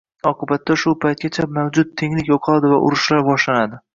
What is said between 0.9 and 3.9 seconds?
paytgacha mavjud tenglik yo‘qoladi va urushlar boshlanadi.